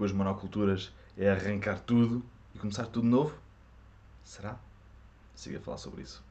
[0.00, 3.34] com as monoculturas é arrancar tudo e começar tudo novo?
[4.24, 4.58] Será?
[5.34, 6.24] Siga a falar sobre isso.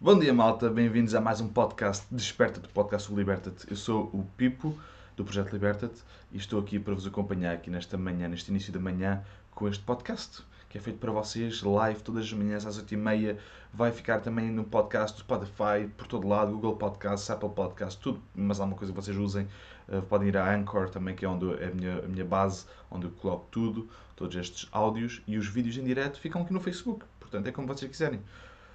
[0.00, 0.70] Bom dia, malta.
[0.70, 3.68] Bem-vindos a mais um podcast Desperta-te, podcast Liberta-te.
[3.68, 4.78] Eu sou o Pipo,
[5.16, 6.00] do Projeto Liberta-te,
[6.30, 9.82] e estou aqui para vos acompanhar aqui nesta manhã, neste início da manhã, com este
[9.82, 13.36] podcast, que é feito para vocês, live, todas as manhãs às 8h30.
[13.72, 18.58] Vai ficar também no podcast Spotify, por todo lado, Google Podcasts, Apple Podcasts, tudo, mas
[18.58, 19.46] alguma coisa que vocês usem.
[19.88, 22.66] Uh, podem ir a Anchor também, que é onde é a minha, a minha base,
[22.90, 26.60] onde eu coloco tudo, todos estes áudios, e os vídeos em direto ficam aqui no
[26.60, 27.04] Facebook.
[27.20, 28.20] Portanto, é como vocês quiserem.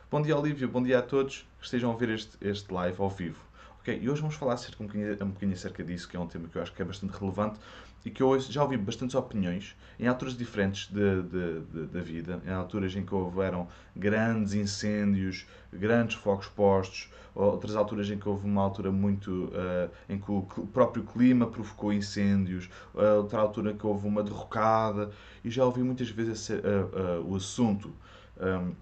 [0.09, 0.69] Bom dia, Olívio.
[0.69, 3.50] Bom dia a todos que estejam a ver este, este live ao vivo.
[3.81, 6.27] Ok, e hoje vamos falar acerca, um, bocadinho, um bocadinho acerca disso, que é um
[6.27, 7.59] tema que eu acho que é bastante relevante
[8.05, 12.39] e que eu já ouvi bastantes opiniões em alturas diferentes de, de- de- da vida,
[12.45, 18.45] em alturas em que houveram grandes incêndios, grandes focos postos, outras alturas em que houve
[18.45, 23.77] uma altura muito eh, em que o próprio clima provocou incêndios, eh, outra altura em
[23.77, 25.09] que houve uma derrocada,
[25.43, 27.91] e já ouvi muitas vezes esse, eh, o assunto.
[28.39, 28.73] ehm,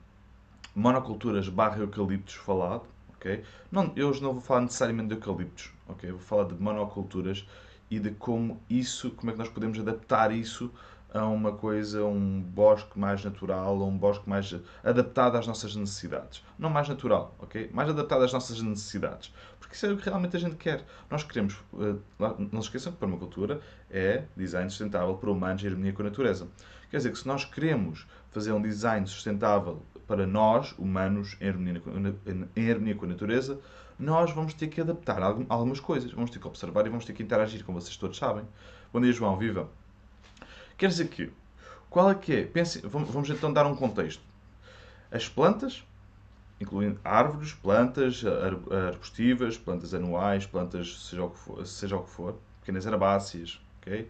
[0.76, 2.84] monoculturas barra eucaliptos falado,
[3.19, 3.44] ok?
[3.69, 6.09] Não, eu hoje não vou falar necessariamente de eucaliptos, ok?
[6.09, 7.46] Vou falar de monoculturas
[7.91, 10.72] e de como isso, como é que nós podemos adaptar isso
[11.13, 16.44] a uma coisa, um bosque mais natural, a um bosque mais adaptado às nossas necessidades.
[16.57, 17.69] Não mais natural, ok?
[17.74, 19.34] Mais adaptado às nossas necessidades.
[19.59, 20.86] Porque isso é o que realmente a gente quer.
[21.09, 21.96] Nós queremos, eh,
[22.51, 23.59] não se esqueçam que permacultura
[23.90, 26.47] é design sustentável para humanos e harmonia com a natureza.
[26.91, 31.82] Quer dizer que se nós queremos fazer um design sustentável para nós, humanos, em harmonia,
[32.56, 33.60] em harmonia com a natureza,
[33.98, 36.12] nós vamos ter que adaptar algum- algumas coisas.
[36.12, 38.44] Vamos ter que observar e vamos ter que interagir, como vocês todos sabem.
[38.94, 39.38] Bom dia, João.
[39.38, 39.70] Viva!
[40.78, 41.32] Quer dizer que,
[41.90, 42.46] qual é que é?
[42.46, 44.24] Pense, vamos, então dar um contexto.
[45.12, 45.84] As plantas,
[46.62, 52.10] incluindo árvores, plantas ar- arbustivas, plantas anuais, plantas seja o que for, seja o que
[52.10, 54.10] for pequenas herbáceas, ok?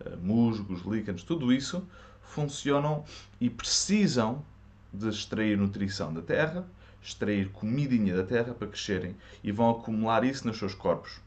[0.00, 1.86] Eh, musgos, líquenos, tudo isso
[2.26, 3.04] funcionam
[3.40, 4.44] e precisam
[4.92, 6.66] de extrair nutrição da terra,
[7.02, 11.20] extrair comidinha da terra para crescerem e vão acumular isso nos seus corpos.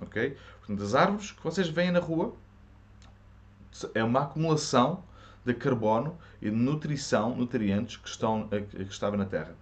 [0.00, 0.36] Ok?
[0.58, 2.34] Portanto, as árvores que vocês veem na rua
[3.94, 5.02] é uma acumulação
[5.44, 9.54] de carbono e de nutrição, nutrientes que, estão, que estavam na terra.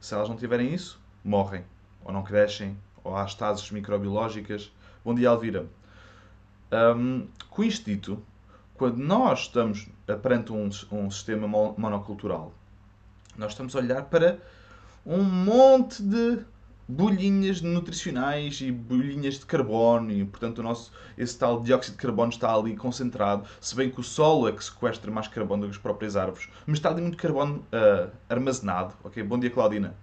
[0.00, 1.64] Se elas não tiverem isso, morrem,
[2.04, 4.70] ou não crescem, ou há estases microbiológicas.
[5.04, 5.66] Bom dia, Alvira.
[6.96, 8.22] Hum, com isto dito,
[8.74, 9.88] quando nós estamos
[10.22, 12.52] perante um, um sistema mo- monocultural,
[13.36, 14.38] nós estamos a olhar para
[15.06, 16.38] um monte de
[16.86, 22.30] bolhinhas nutricionais e bolhinhas de carbono e, portanto, o nosso, esse tal dióxido de carbono
[22.30, 25.76] está ali concentrado, se bem que o solo é que sequestra mais carbono do que
[25.76, 28.94] as próprias árvores, mas está ali muito carbono ah, armazenado.
[29.02, 29.94] Ok, bom dia, Claudina.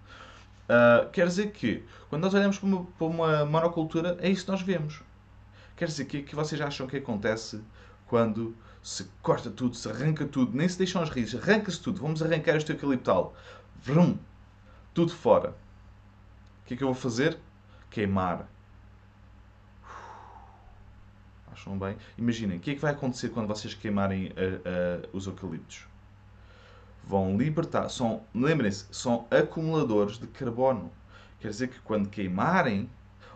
[0.68, 4.52] Ah, quer dizer que, quando nós olhamos para uma, para uma monocultura, é isso que
[4.52, 5.02] nós vemos.
[5.76, 7.62] Quer dizer que, que vocês acham que acontece
[8.12, 8.54] quando
[8.84, 12.58] se corta tudo, se arranca tudo, nem se deixam as raízes, arranca-se tudo, vamos arrancar
[12.58, 13.34] este eucaliptal,
[13.82, 14.18] vrum,
[14.94, 15.52] tudo fora.
[15.52, 17.40] O que é que eu vou fazer?
[17.90, 18.50] Queimar.
[21.54, 21.96] Acham bem?
[22.18, 24.60] Imaginem, o que é que vai acontecer quando vocês queimarem ah,
[25.06, 25.88] ah, os eucaliptos?
[27.06, 30.92] Vão libertar, são, lembrem-se, são acumuladores de carbono.
[31.40, 32.90] Quer dizer que quando queimarem,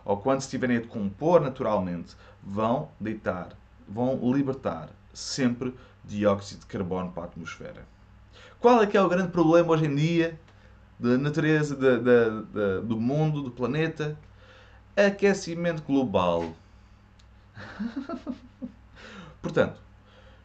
[0.04, 3.56] ou quando estiverem a decompor naturalmente, vão deitar,
[3.88, 5.74] vão libertar sempre
[6.04, 7.86] dióxido de carbono para a atmosfera.
[8.60, 10.38] Qual é que é o grande problema hoje em dia
[10.98, 14.18] da natureza, da- da- da- do mundo, do planeta?
[14.96, 16.54] Aquecimento global.
[19.42, 19.80] Portanto,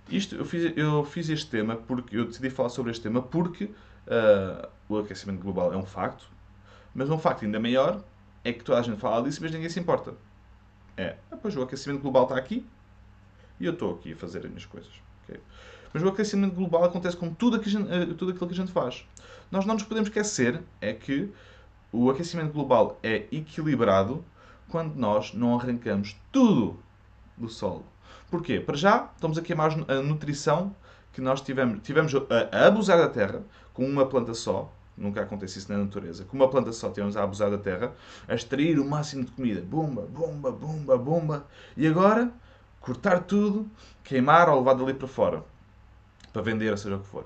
[0.09, 3.71] isto, eu, fiz, eu fiz este tema porque eu decidi falar sobre este tema porque
[4.07, 6.27] ah, o aquecimento global é um facto,
[6.93, 8.03] mas um facto ainda maior
[8.43, 10.13] é que toda a gente fala disso, mas ninguém se importa.
[10.97, 12.65] É, ah, pois o aquecimento global está aqui
[13.61, 14.91] e eu estou aqui a fazer as minhas coisas.
[15.23, 15.39] ok?
[15.93, 18.71] Mas o aquecimento global acontece com tudo, que a gente, tudo aquilo que a gente
[18.71, 19.05] faz.
[19.51, 21.29] Nós não nos podemos esquecer é que
[21.91, 24.23] o aquecimento global é equilibrado
[24.69, 26.79] quando nós não arrancamos tudo
[27.37, 27.85] do solo.
[28.29, 28.59] Porquê?
[28.59, 30.73] Para já, estamos a queimar a nutrição
[31.11, 33.43] que nós tivemos, tivemos a, abusar da terra
[33.73, 34.71] com uma planta só.
[34.97, 36.23] Nunca acontece isso na natureza.
[36.25, 37.93] Com uma planta só tivemos a abusar da terra,
[38.27, 39.61] a extrair o máximo de comida.
[39.61, 41.47] Bumba, bumba, bumba, bumba.
[41.75, 42.31] E agora,
[42.81, 43.69] cortar tudo,
[44.03, 45.43] queimar ou levar dali para fora.
[46.33, 47.25] Para vender, seja o que for.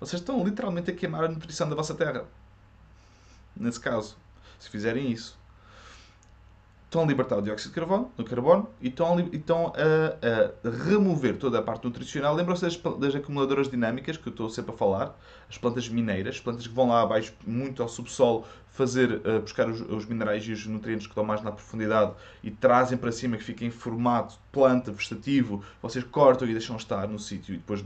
[0.00, 2.24] Vocês estão literalmente a queimar a nutrição da vossa terra.
[3.54, 4.16] Nesse caso,
[4.58, 5.38] se fizerem isso
[6.96, 10.66] estão a libertar o dióxido de carbono, do carbono e estão, a, e estão a,
[10.66, 12.34] a, remover toda a parte nutricional.
[12.34, 15.18] Lembram-se das, das, acumuladoras dinâmicas que eu estou sempre a falar?
[15.48, 19.68] As plantas mineiras, as plantas que vão lá abaixo, muito ao subsolo, fazer, uh, buscar
[19.68, 22.12] os, os, minerais e os nutrientes que estão mais na profundidade
[22.42, 25.62] e trazem para cima, que fica em formato planta, vegetativo.
[25.82, 27.84] Vocês cortam e deixam estar no sítio e depois uh,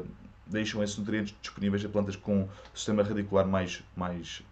[0.00, 0.06] uh,
[0.46, 4.42] deixam esses nutrientes disponíveis a plantas com o sistema radicular mais, mais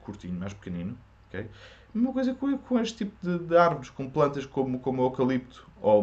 [0.00, 0.96] curtinho, mais pequenino.
[1.28, 1.48] Okay?
[1.94, 5.68] Mesma coisa com, com este tipo de, de, árvores, com plantas como, como o eucalipto,
[5.80, 6.02] ou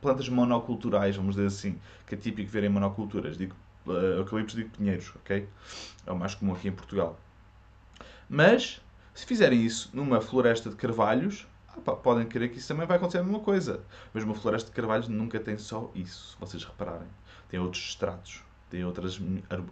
[0.00, 3.38] plantas monoculturais, vamos dizer assim, que é típico ver em monoculturas.
[3.38, 3.54] Digo
[3.86, 5.48] uh, eucaliptos, digo pinheiros, ok?
[6.04, 7.16] É o mais comum aqui em Portugal.
[8.28, 8.80] Mas,
[9.14, 11.46] se fizerem isso numa floresta de carvalhos,
[11.76, 13.80] opa, podem querer que isso também vai acontecer a mesma coisa.
[14.12, 17.08] Mas uma floresta de carvalhos nunca tem só isso, se vocês repararem.
[17.48, 19.20] Tem outros estratos, tem outras,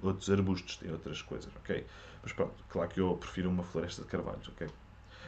[0.00, 1.84] outros arbustos, tem outras coisas, ok?
[2.22, 4.68] Mas pronto, claro que eu prefiro uma floresta de carvalhos, ok?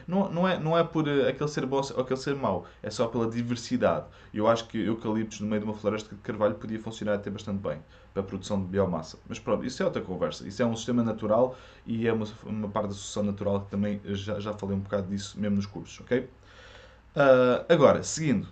[0.09, 2.89] Não, não, é, não é por eh, aquele ser bom ou aquele ser mau, é
[2.89, 4.07] só pela diversidade.
[4.33, 7.59] Eu acho que eucaliptos no meio de uma floresta de carvalho podia funcionar até bastante
[7.59, 7.79] bem
[8.11, 9.19] para a produção de biomassa.
[9.27, 10.47] Mas pronto, isso é outra conversa.
[10.47, 14.01] Isso é um sistema natural e é uma, uma parte da sucessão natural que também
[14.03, 16.21] já, já falei um bocado disso mesmo nos cursos, ok?
[16.21, 18.47] Uh, agora, seguindo.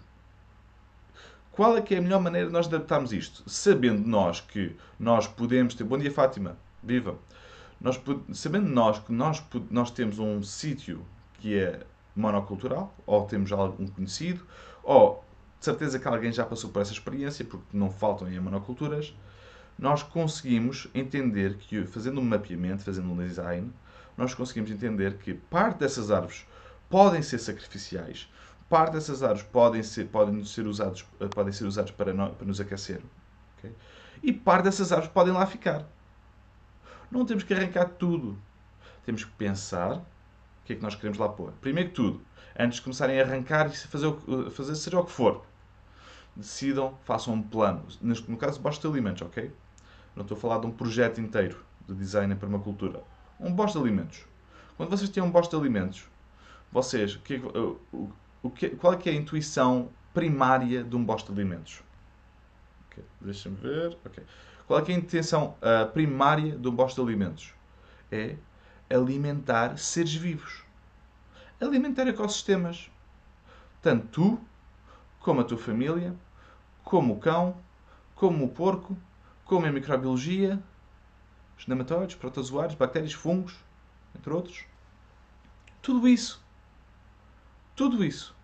[1.51, 3.42] Qual é que é a melhor maneira de nós adaptarmos isto?
[3.50, 5.86] Sabendo nós que nós podemos ter...
[5.86, 6.56] Bom dia, Fátima.
[6.83, 7.15] Viva!
[7.81, 8.00] Nós,
[8.31, 11.04] sabendo nós que nós, nós temos um sítio
[11.39, 11.85] que é
[12.15, 14.45] monocultural, ou temos algum conhecido,
[14.83, 15.23] ou
[15.59, 19.13] de certeza que alguém já passou por essa experiência, porque não faltam em monoculturas,
[19.77, 23.71] nós conseguimos entender que, fazendo um mapeamento, fazendo um design,
[24.17, 26.45] nós conseguimos entender que parte dessas árvores
[26.89, 28.27] podem ser sacrificiais,
[28.67, 32.59] parte dessas árvores podem ser, podem ser, usados, podem ser usados para, no, para nos
[32.59, 33.01] aquecer,
[33.57, 33.71] okay?
[34.23, 35.85] e parte dessas árvores podem lá ficar.
[37.09, 38.37] Não temos que arrancar tudo.
[39.05, 40.03] Temos que pensar
[40.67, 41.53] que é que nós queremos lá pôr.
[41.61, 42.21] Primeiro que tudo,
[42.59, 44.13] antes de começarem a arrancar e fazer,
[44.51, 45.45] fazer seja o que for,
[46.35, 47.85] decidam, façam um plano.
[48.01, 49.51] No caso, bosta de alimentos, ok?
[50.13, 53.01] Não estou a falar de um projeto inteiro de design em permacultura.
[53.39, 54.25] Um bosta de alimentos.
[54.75, 56.05] Quando vocês têm um bosta de alimentos,
[56.69, 58.11] vocês, que, o,
[58.43, 61.81] o, que, qual é que é a intuição primária de um bosta de alimentos?
[62.91, 63.97] Okay, Deixa-me ver.
[64.05, 64.23] Okay.
[64.67, 67.53] Qual é que é a intenção uh, primária de um bosta de alimentos?
[68.11, 68.35] É
[68.89, 70.63] alimentar seres vivos.
[71.59, 72.89] Alimentar ecossistemas.
[73.81, 74.39] Tanto tu,
[75.19, 76.15] como a tua família,
[76.83, 77.57] como o cão,
[78.15, 78.97] como o porco,
[79.45, 80.61] como a microbiologia,
[81.57, 83.56] os nematóides, protozoários, bactérias, fungos,
[84.15, 84.65] entre outros.
[85.81, 86.44] Tudo isso.
[87.75, 88.35] Tudo isso.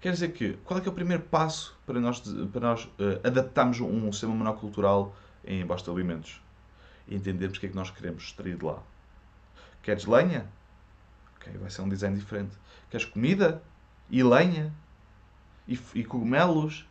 [0.00, 2.20] Quer dizer que, qual é que é o primeiro passo para nós,
[2.52, 5.14] para nós uh, adaptarmos um sistema monocultural
[5.44, 6.42] em bosta de alimentos?
[7.06, 8.82] E entendermos o que é que nós queremos extrair de lá.
[9.82, 10.46] Queres lenha?
[11.36, 12.56] Ok, vai ser um design diferente.
[12.88, 13.62] Queres comida?
[14.08, 14.72] E lenha?
[15.66, 16.86] E, e cogumelos?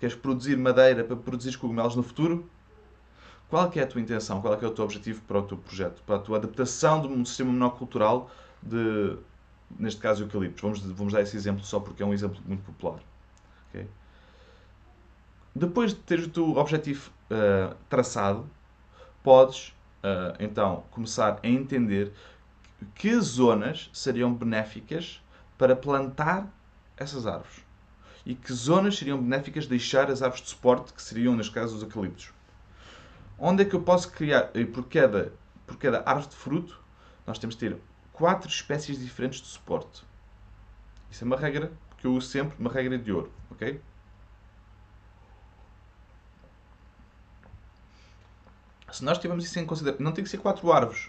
[0.00, 2.48] Queres produzir madeira para produzir cogumelos no futuro?
[3.48, 4.40] Qual é a tua intenção?
[4.40, 6.02] Qual é, é o teu objetivo para o teu projeto?
[6.02, 8.30] Para a tua adaptação de um sistema monocultural
[8.62, 9.16] de,
[9.78, 10.62] neste caso, eucaliptos.
[10.62, 13.00] Vamos, vamos dar esse exemplo só porque é um exemplo muito popular.
[13.68, 13.86] Okay?
[15.54, 18.48] Depois de teres o teu objetivo uh, traçado,
[19.22, 22.12] podes uh, então começar a entender
[22.94, 25.22] que zonas seriam benéficas
[25.56, 26.46] para plantar
[26.96, 27.64] essas árvores
[28.26, 31.82] e que zonas seriam benéficas deixar as árvores de suporte, que seriam, neste caso, os
[31.82, 32.32] eucaliptos.
[33.38, 35.32] Onde é que eu posso criar, por cada,
[35.66, 36.80] por cada árvore de fruto,
[37.26, 37.76] nós temos de ter
[38.12, 40.04] quatro espécies diferentes de suporte.
[41.10, 43.80] Isso é uma regra que eu uso sempre, uma regra de ouro, ok?
[48.94, 51.08] Se nós tivermos isso em consideração, não tem que ser quatro árvores.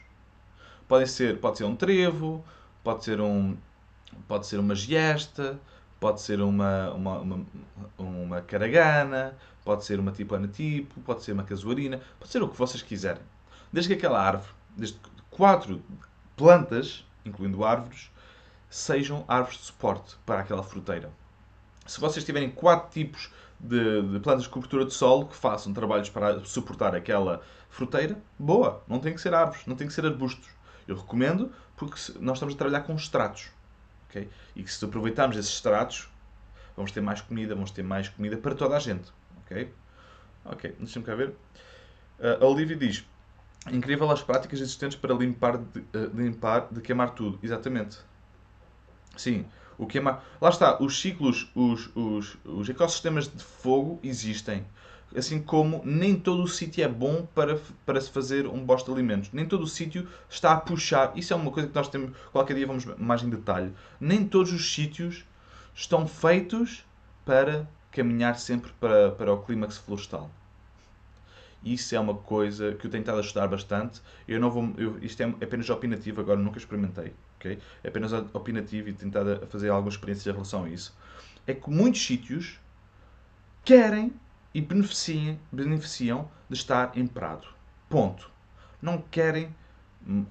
[0.87, 2.43] Pode ser, pode ser um trevo,
[2.83, 3.55] pode ser um,
[4.27, 5.59] pode ser uma giesta,
[5.99, 7.45] pode ser uma, uma, uma,
[7.99, 12.81] uma caragana, pode ser uma tipo, pode ser uma casuarina, pode ser o que vocês
[12.81, 13.21] quiserem.
[13.71, 15.79] Desde que aquela árvore, desde que quatro
[16.35, 18.09] plantas, incluindo árvores,
[18.67, 21.11] sejam árvores de suporte para aquela fruteira.
[21.85, 26.09] Se vocês tiverem quatro tipos de, de plantas de cobertura de solo que façam trabalhos
[26.09, 28.83] para suportar aquela fruteira, boa.
[28.87, 30.49] Não tem que ser árvores, não tem que ser arbustos.
[30.87, 33.49] Eu recomendo porque nós estamos a trabalhar com extratos.
[34.09, 34.29] Okay?
[34.55, 36.09] E que se aproveitarmos esses extratos,
[36.75, 39.11] vamos ter mais comida, vamos ter mais comida para toda a gente.
[39.41, 39.73] Ok?
[40.45, 41.29] Ok, deixa-me cá ver.
[42.19, 43.05] Uh, a Olivia diz:
[43.71, 47.39] Incrível as práticas existentes para limpar de, uh, limpar de queimar tudo.
[47.41, 47.97] Exatamente.
[49.17, 49.45] Sim,
[49.77, 50.23] o queimar.
[50.41, 54.65] Lá está, os ciclos, os, os, os ecossistemas de fogo existem.
[55.15, 58.97] Assim como nem todo o sítio é bom para, para se fazer um bosta de
[58.97, 59.29] alimentos.
[59.31, 61.13] Nem todo o sítio está a puxar.
[61.15, 62.11] Isso é uma coisa que nós temos.
[62.31, 63.71] Qualquer dia vamos mais em detalhe.
[63.99, 65.23] Nem todos os sítios
[65.73, 66.83] estão feitos
[67.23, 70.29] para caminhar sempre para, para o clímax florestal.
[71.63, 74.01] Isso é uma coisa que eu tenho estado a estudar bastante.
[74.27, 77.13] Eu não vou, eu, isto é apenas opinativo, agora nunca experimentei.
[77.47, 80.95] É apenas opinativo e tentado a fazer alguma experiência em relação a isso.
[81.47, 82.59] É que muitos sítios
[83.63, 84.13] querem
[84.53, 87.47] e beneficiam, beneficiam de estar em prado.
[87.89, 88.31] Ponto.
[88.81, 89.53] Não querem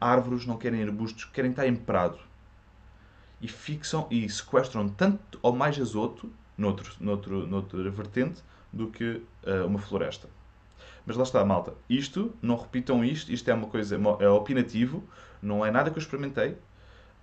[0.01, 2.19] árvores, não querem arbustos, querem estar em prado.
[3.41, 8.43] E fixam e sequestram tanto ou mais azoto, noutro, noutro, noutra vertente,
[8.73, 10.29] do que uh, uma floresta.
[11.07, 11.75] Mas lá está, malta.
[11.89, 15.05] Isto, não repitam isto, isto é uma coisa, é opinativo,
[15.43, 16.57] não é nada que eu experimentei,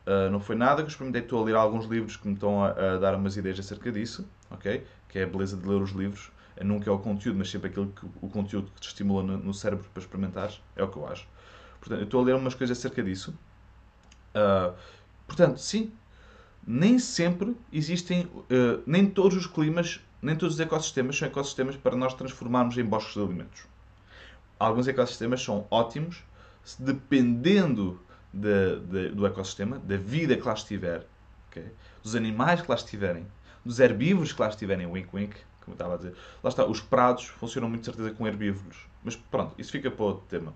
[0.05, 1.22] uh, não foi nada que eu experimentei.
[1.22, 4.27] Estou a ler alguns livros que me estão a, a, dar umas ideias acerca disso,
[4.50, 4.84] ok?
[5.08, 6.31] Que é a beleza de ler os livros.
[6.55, 9.38] É, nunca é o conteúdo, mas sempre aquilo que, o conteúdo que te estimula no,
[9.38, 11.27] no cérebro para experimentares, é o que eu acho.
[11.79, 13.34] Portanto, eu estou a ler umas coisas acerca disso.
[14.36, 14.74] Uh,
[15.25, 15.91] portanto, sim,
[16.65, 21.96] nem sempre existem, uh, nem todos os climas, nem todos os ecossistemas são ecossistemas para
[21.96, 23.63] nós transformarmos em bosques de alimentos.
[24.60, 26.24] Alguns ecossistemas são ótimos,
[26.77, 28.00] dependendo
[28.34, 31.06] de, do ecossistema, da vida que lá estiver,
[31.50, 31.66] okay?
[32.02, 33.26] dos animais que lá estiverem,
[33.64, 36.16] dos herbívoros que lá estiverem, wink wink, como eu estava a dizer.
[36.44, 38.88] Lá está, os prados funcionam muito de certeza com herbívoros.
[39.04, 40.54] Mas pronto, isso fica para outro tema.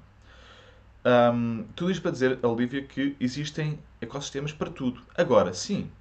[1.06, 5.02] Um, tudo isto para dizer, Olivia, que existem ecossistemas para tudo.
[5.16, 5.92] Agora, sim,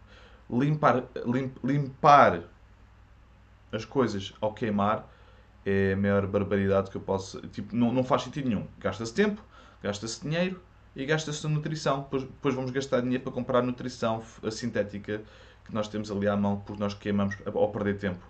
[0.50, 2.42] limpar, limp, limpar
[3.70, 5.10] as coisas ao queimar
[5.66, 7.40] é a maior barbaridade que eu posso.
[7.48, 8.66] Tipo, não, não faz sentido nenhum.
[8.78, 9.42] Gasta-se tempo,
[9.82, 10.60] gasta-se dinheiro
[10.94, 12.02] e gasta-se nutrição.
[12.02, 15.22] Depois, depois vamos gastar dinheiro para comprar nutrição sintética
[15.64, 18.24] que nós temos ali à mão porque nós queimamos ao perder tempo.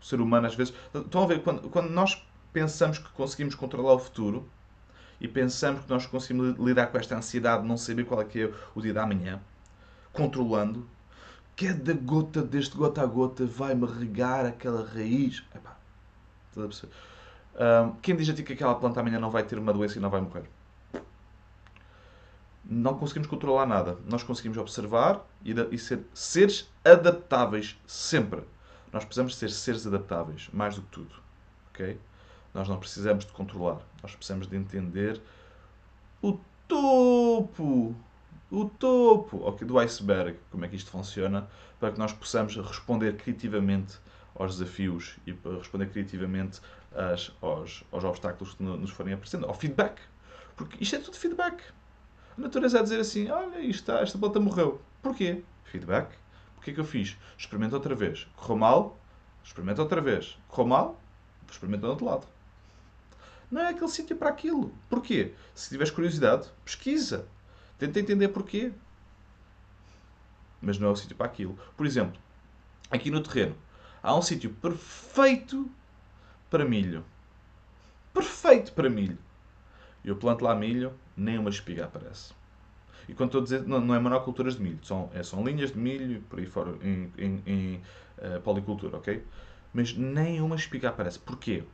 [0.00, 0.72] O ser humano, às vezes.
[0.94, 4.48] Estão a ver, quando, quando nós pensamos que conseguimos controlar o futuro
[5.20, 8.42] e pensamos que nós conseguimos lidar com esta ansiedade de não saber qual é que
[8.44, 9.40] é o dia da manhã,
[10.12, 10.88] controlando,
[11.56, 15.44] cada gota deste gota a gota vai-me regar aquela raiz.
[15.54, 15.76] Epá,
[16.48, 16.92] estás a perceber?
[18.02, 20.10] Quem diz a ti que aquela planta amanhã não vai ter uma doença e não
[20.10, 20.44] vai morrer?
[22.64, 23.98] Não conseguimos controlar nada.
[24.06, 28.42] Nós conseguimos observar e, e ser seres adaptáveis sempre.
[28.92, 31.14] Nós precisamos ser seres adaptáveis, mais do que tudo.
[31.70, 31.98] ok?
[32.54, 33.80] Nós não precisamos de controlar.
[34.02, 35.20] Nós precisamos de entender
[36.22, 37.94] o topo,
[38.50, 43.16] o topo okay, do iceberg, como é que isto funciona, para que nós possamos responder
[43.16, 43.98] criativamente
[44.34, 46.60] aos desafios e para responder criativamente
[46.94, 50.00] às, aos, aos obstáculos que nos forem aparecendo, ao feedback.
[50.56, 51.62] Porque isto é tudo feedback.
[52.36, 54.80] A natureza é dizer assim: olha, isto esta planta morreu.
[55.02, 55.42] Porquê?
[55.64, 56.16] Feedback.
[56.54, 57.16] Porquê que eu fiz?
[57.38, 58.26] Experimenta outra vez.
[58.36, 58.98] Correu mal?
[59.42, 60.38] Experimenta outra vez.
[60.48, 61.00] Correu mal?
[61.50, 62.26] Experimenta do outro lado.
[63.50, 64.72] Não é aquele sítio para aquilo.
[64.88, 65.34] Porquê?
[65.54, 67.26] Se tiveres curiosidade, pesquisa.
[67.78, 68.72] Tenta entender porquê.
[70.60, 71.58] Mas não é o sítio para aquilo.
[71.76, 72.20] Por exemplo,
[72.90, 73.56] aqui no terreno,
[74.02, 75.68] há um sítio perfeito
[76.50, 77.04] para milho.
[78.12, 79.18] Perfeito para milho.
[80.04, 82.32] Eu planto lá milho, nem uma espiga aparece.
[83.08, 85.72] E quando estou a dizer, não, não é monoculturas de milho, são, é, são linhas
[85.72, 87.82] de milho por aí fora, em, em, em
[88.18, 89.24] uh, policultura, ok?
[89.72, 91.18] Mas nem uma espiga aparece.
[91.18, 91.64] Porquê?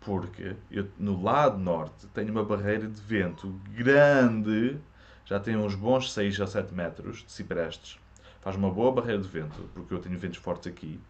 [0.00, 4.78] Porque eu, no lado norte tenho uma barreira de vento grande,
[5.24, 7.98] já tem uns bons 6 a 7 metros de ciprestes.
[8.40, 11.00] Faz uma boa barreira de vento, porque eu tenho ventos fortes aqui.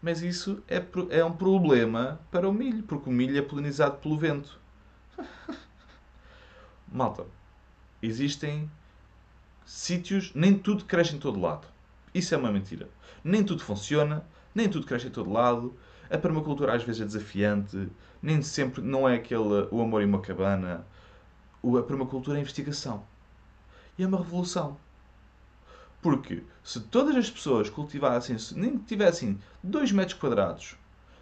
[0.00, 4.16] Mas isso é, é um problema para o milho, porque o milho é polinizado pelo
[4.16, 4.58] vento.
[6.90, 7.26] Malta,
[8.00, 8.70] existem
[9.66, 11.66] sítios, nem tudo cresce em todo lado.
[12.14, 12.88] Isso é uma mentira.
[13.24, 14.24] Nem tudo funciona,
[14.54, 15.76] nem tudo cresce em todo lado.
[16.08, 17.88] A permacultura às vezes é desafiante,
[18.22, 20.86] nem sempre não é aquele o amor em uma cabana.
[21.62, 23.04] A permacultura é investigação.
[23.98, 24.78] E é uma revolução.
[26.00, 30.76] Porque se todas as pessoas cultivassem, nem que tivessem 2 metros quadrados,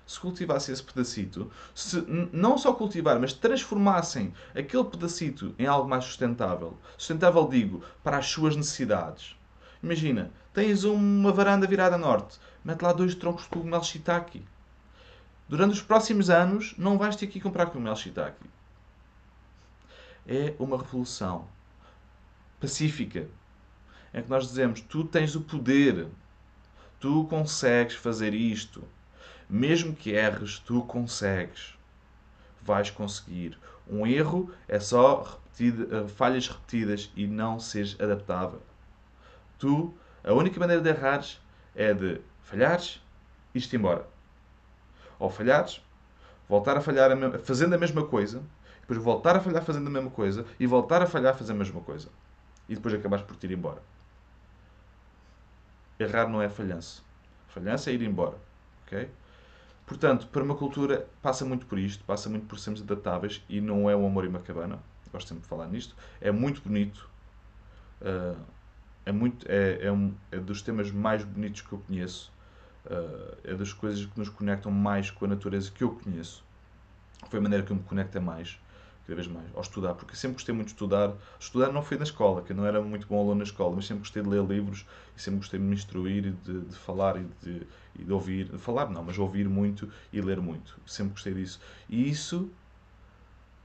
[0.06, 2.00] se cultivassem esse pedacito, se
[2.32, 8.26] não só cultivar, mas transformassem aquele pedacito em algo mais sustentável, sustentável digo, para as
[8.26, 9.34] suas necessidades.
[9.82, 12.38] Imagina, Tens uma varanda virada a norte.
[12.64, 14.42] Mete lá dois troncos de cogumelo shiitake.
[15.46, 18.42] Durante os próximos anos, não vais ter que ir comprar cogumelo shiitake.
[20.26, 21.46] É uma revolução
[22.58, 23.28] pacífica.
[24.16, 26.08] É que nós dizemos: tu tens o poder,
[26.98, 28.82] tu consegues fazer isto.
[29.46, 31.76] Mesmo que erres, tu consegues.
[32.62, 33.58] Vais conseguir.
[33.86, 38.62] Um erro é só repetida, falhas repetidas e não seres adaptável.
[39.58, 39.92] Tu,
[40.24, 41.38] a única maneira de errares
[41.74, 43.02] é de falhares
[43.54, 44.08] e ir-te embora.
[45.18, 45.82] Ou falhares,
[46.48, 48.42] voltar a falhar fazendo a mesma coisa,
[48.80, 51.82] depois voltar a falhar fazendo a mesma coisa e voltar a falhar fazendo a mesma
[51.82, 52.08] coisa.
[52.66, 53.82] E depois acabares por te ir embora.
[55.98, 57.02] Errar não é falhança.
[57.48, 58.36] Falhança é ir embora.
[58.86, 59.08] ok?
[59.86, 64.04] Portanto, permacultura passa muito por isto, passa muito por sermos adaptáveis e não é o
[64.04, 64.78] amor e uma cabana.
[65.12, 65.94] Gosto sempre de falar nisto.
[66.20, 67.08] É muito bonito.
[68.02, 68.36] Uh,
[69.06, 72.32] é, muito, é, é, um, é, dos temas mais bonitos que eu conheço.
[72.84, 76.44] Uh, é das coisas que nos conectam mais com a natureza que eu conheço.
[77.30, 78.58] Foi a maneira que eu me conecto mais
[79.06, 81.12] cada vez mais, ao estudar, porque sempre gostei muito de estudar.
[81.38, 83.86] Estudar não foi na escola, que eu não era muito bom aluno na escola, mas
[83.86, 84.84] sempre gostei de ler livros
[85.16, 87.66] e sempre gostei de me instruir de, de falar e de,
[87.98, 88.48] e de, ouvir.
[88.48, 90.80] De falar não, mas ouvir muito e ler muito.
[90.84, 91.60] Sempre gostei disso.
[91.88, 92.50] E isso,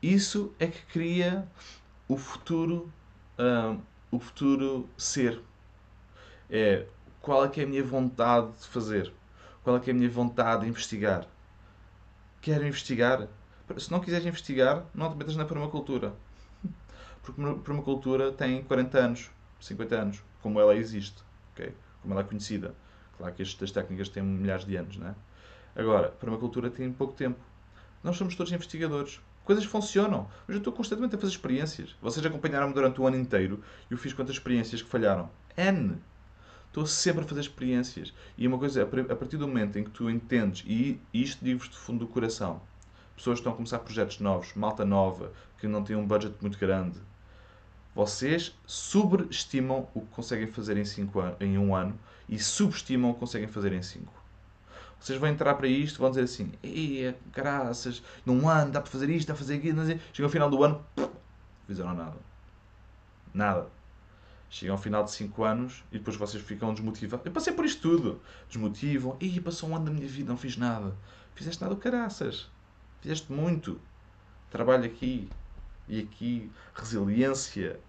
[0.01, 1.47] isso é que cria
[2.07, 2.91] o futuro,
[3.39, 3.81] uh,
[4.11, 5.41] o futuro ser.
[6.49, 6.85] É
[7.21, 9.13] qual é que é a minha vontade de fazer?
[9.63, 11.27] Qual é que é a minha vontade de investigar?
[12.41, 13.27] Quero investigar?
[13.79, 16.13] Se não quiseres investigar, não te metas na permacultura.
[17.21, 21.73] Porque permacultura tem 40 anos, 50 anos, como ela existe, okay?
[22.01, 22.73] como ela é conhecida.
[23.17, 25.15] Claro que estas técnicas têm milhares de anos, não é?
[25.75, 27.39] Agora, permacultura tem pouco tempo.
[28.03, 29.21] Nós somos todos investigadores.
[29.45, 31.95] Coisas funcionam, mas eu estou constantemente a fazer experiências.
[32.01, 35.29] Vocês acompanharam-me durante o ano inteiro e eu fiz quantas experiências que falharam?
[35.57, 35.97] N!
[36.67, 38.13] Estou sempre a fazer experiências.
[38.37, 41.75] E uma coisa, a partir do momento em que tu entendes, e isto digo-vos de
[41.75, 42.61] fundo do coração,
[43.21, 46.57] pessoas que estão a começar projetos novos, malta nova, que não tem um budget muito
[46.57, 46.99] grande,
[47.93, 53.19] vocês subestimam o que conseguem fazer em, cinco em um ano e subestimam o que
[53.19, 54.11] conseguem fazer em 5.
[54.99, 59.09] Vocês vão entrar para isto vão dizer assim: Ei, graças, num ano dá para fazer
[59.09, 59.83] isto, dá para fazer aquilo.
[60.13, 60.83] Chegam ao final do ano,
[61.67, 62.17] fizeram nada.
[63.33, 63.67] Nada.
[64.49, 67.25] Chegam ao final de 5 anos e depois vocês ficam desmotivados.
[67.25, 68.21] Eu passei por isto tudo.
[68.47, 69.17] Desmotivam.
[69.19, 70.95] Ei, passou um ano da minha vida, não fiz nada.
[71.35, 72.49] Fizeste nada, caraças.
[73.01, 73.79] Fizeste muito.
[74.49, 75.29] Trabalho aqui
[75.87, 76.51] e aqui.
[76.73, 77.79] Resiliência.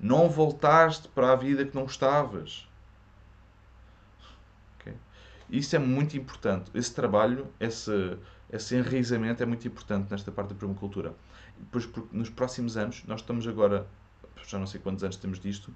[0.00, 2.68] Não voltaste para a vida que não estavas.
[4.78, 4.94] Okay?
[5.48, 6.70] Isso é muito importante.
[6.74, 8.18] Esse trabalho, esse,
[8.52, 11.14] esse enraizamento é muito importante nesta parte da permacultura.
[11.56, 13.86] Depois, nos próximos anos, nós estamos agora,
[14.46, 15.74] já não sei quantos anos temos disto,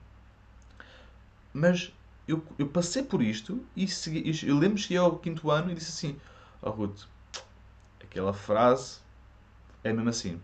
[1.52, 1.92] mas
[2.26, 5.74] eu, eu passei por isto e segui, eu lembro que cheguei ao quinto ano e
[5.74, 6.20] disse assim:
[6.60, 7.04] Oh Ruth,
[8.18, 8.98] Aquela frase
[9.84, 10.40] é mesmo assim.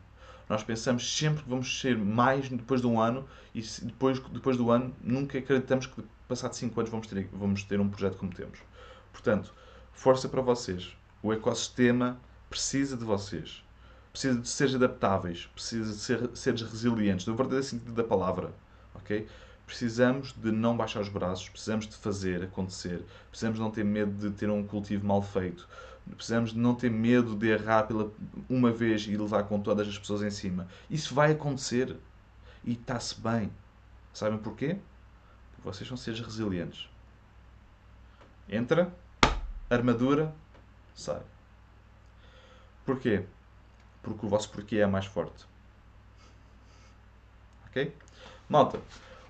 [0.48, 4.70] Nós pensamos sempre que vamos ser mais depois de um ano e depois, depois do
[4.70, 8.60] ano nunca acreditamos que passados 5 anos vamos ter, vamos ter um projeto como temos.
[9.12, 9.52] Portanto,
[9.92, 10.96] força para vocês.
[11.20, 12.16] O ecossistema
[12.48, 13.64] precisa de vocês.
[14.12, 15.46] Precisa de seres adaptáveis.
[15.52, 17.26] Precisa de ser, seres resilientes.
[17.26, 18.54] No verdadeiro sentido da palavra.
[18.94, 19.26] Ok?
[19.66, 21.48] Precisamos de não baixar os braços.
[21.48, 23.04] Precisamos de fazer acontecer.
[23.30, 25.66] Precisamos de não ter medo de ter um cultivo mal feito
[26.12, 28.12] Precisamos de não ter medo de errar pela
[28.48, 30.68] uma vez e levar com todas as pessoas em cima.
[30.90, 31.96] Isso vai acontecer.
[32.62, 33.50] E está-se bem.
[34.12, 34.78] Sabem porquê?
[35.52, 36.88] Porque vocês são seres resilientes.
[38.48, 38.94] Entra,
[39.68, 40.34] armadura,
[40.94, 41.22] sai.
[42.84, 43.24] Porquê?
[44.02, 45.46] Porque o vosso porquê é mais forte.
[47.66, 47.96] Ok?
[48.48, 48.78] Malta,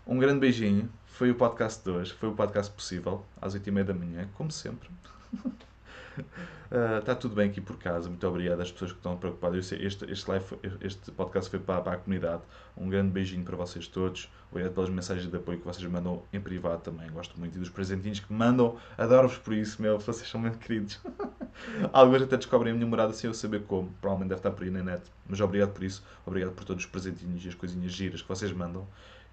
[0.07, 0.91] um grande beijinho.
[1.07, 2.13] Foi o podcast de hoje.
[2.13, 4.91] Foi o podcast possível, às 8h30 da manhã, como sempre.
[6.75, 8.09] Uh, está tudo bem aqui por casa.
[8.09, 9.71] Muito obrigado às pessoas que estão preocupadas.
[9.71, 10.45] Este, este, live,
[10.81, 12.43] este podcast foi para, para, a comunidade.
[12.77, 14.29] Um grande beijinho para vocês todos.
[14.51, 17.09] Obrigado pelas mensagens de apoio que vocês mandam em privado também.
[17.13, 17.55] Gosto muito.
[17.55, 18.77] E dos presentinhos que mandam.
[18.99, 20.01] Adoro-vos por isso, meu.
[20.01, 21.01] Vocês são muito queridos.
[21.93, 23.95] Alguns até descobrem a minha morada sem eu saber como.
[24.01, 25.03] Provavelmente deve estar por aí na net.
[25.29, 26.03] Mas obrigado por isso.
[26.27, 28.85] Obrigado por todos os presentinhos e as coisinhas giras que vocês mandam.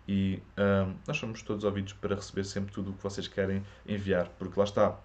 [0.07, 4.29] E uh, nós somos todos ouvidos para receber sempre tudo o que vocês querem enviar.
[4.37, 4.95] Porque lá está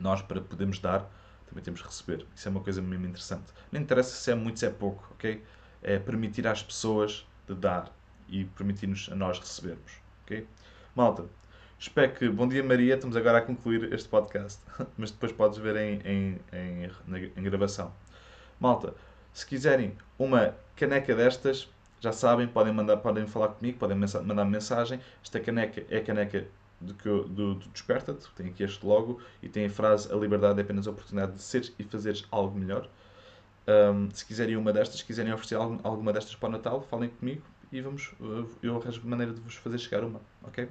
[0.00, 1.08] nós, para podermos dar,
[1.50, 2.24] também temos que receber.
[2.34, 3.52] Isso é uma coisa mesmo interessante.
[3.70, 5.42] Não interessa se é muito, se é pouco, ok?
[5.82, 7.92] É permitir às pessoas de dar
[8.28, 9.92] e permitir-nos a nós recebermos,
[10.24, 10.46] ok?
[10.94, 11.24] Malta,
[11.78, 12.28] espero que...
[12.28, 12.94] Bom dia, Maria.
[12.94, 14.60] Estamos agora a concluir este podcast,
[14.96, 17.92] mas depois podes ver em, em, em, em gravação.
[18.60, 18.94] Malta,
[19.32, 25.00] se quiserem uma caneca destas, já sabem, podem, mandar, podem falar comigo, podem mandar mensagem.
[25.22, 26.46] Esta caneca é a caneca
[26.80, 30.58] do, que do, do Desperta-te, tem aqui este logo e tem a frase: A liberdade
[30.60, 32.88] é apenas a oportunidade de seres e fazeres algo melhor.
[33.68, 37.10] Um, se quiserem uma destas, se quiserem oferecer algum- alguma destas para o Natal, falem
[37.10, 40.68] comigo e vamos, uh, eu arranjo maneira de vos fazer chegar uma, ok?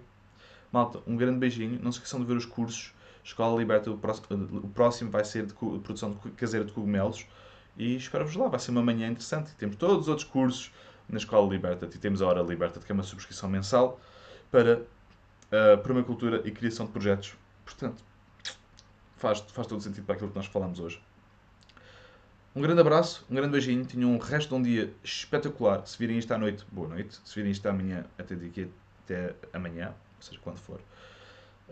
[0.72, 1.80] Malta, um grande beijinho.
[1.82, 2.94] Não se esqueçam de ver os cursos.
[3.24, 7.26] Escola Liberta, o próximo, o próximo vai ser de produção de caseira de cogumelos.
[7.78, 9.54] E espero-vos lá, vai ser uma manhã interessante.
[9.56, 10.72] Temos todos os outros cursos
[11.08, 14.00] na Escola Liberta e temos a Hora Liberta, que é uma subscrição mensal
[14.52, 14.82] para
[15.52, 17.36] a permacultura e criação de projetos.
[17.66, 18.04] Portanto,
[19.18, 21.02] faz, faz todo sentido para aquilo que nós falamos hoje.
[22.56, 23.86] Um grande abraço, um grande beijinho.
[23.86, 25.86] Tenham um resto de um dia espetacular.
[25.86, 27.20] Se virem isto à noite, boa noite.
[27.24, 28.72] Se virem isto amanhã, até daqui
[29.06, 30.80] até amanhã, ou seja, quando for.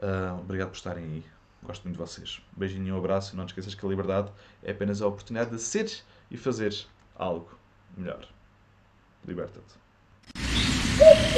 [0.01, 1.25] Ah, obrigado por estarem aí.
[1.63, 2.41] Gosto muito de vocês.
[2.55, 3.35] Beijinho e um abraço.
[3.35, 4.31] Não te esqueças que a liberdade
[4.63, 7.57] é apenas a oportunidade de seres e fazeres algo
[7.97, 8.27] melhor.
[9.25, 9.86] Liberta-te.
[10.97, 11.35] Thank